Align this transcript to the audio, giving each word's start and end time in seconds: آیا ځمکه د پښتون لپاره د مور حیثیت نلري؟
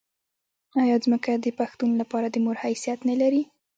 آیا 0.81 0.95
ځمکه 1.05 1.31
د 1.43 1.45
پښتون 1.59 1.91
لپاره 2.01 2.27
د 2.29 2.35
مور 2.45 2.57
حیثیت 2.63 2.99
نلري؟ 3.09 3.41